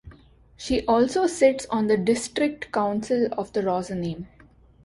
She 0.57 0.83
also 0.87 1.27
sits 1.27 1.67
on 1.67 1.85
the 1.85 1.95
district 1.95 2.71
council 2.71 3.27
of 3.37 3.53
the 3.53 3.61
Rosenheim. 3.61 4.25